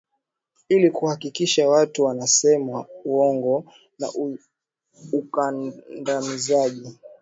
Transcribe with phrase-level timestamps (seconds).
[0.69, 3.65] ili kuhakikisha watu wanasema uongo
[3.99, 4.09] na
[5.11, 6.97] ukandamizaji